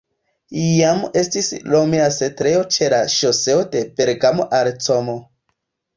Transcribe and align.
Jam 0.67 1.01
estis 1.21 1.49
romia 1.75 2.07
setlejo 2.17 2.63
ĉe 2.77 2.89
la 2.95 3.03
ŝoseo 3.19 3.61
de 3.77 3.85
Bergamo 4.01 4.49
al 4.61 4.71
Como. 4.87 5.21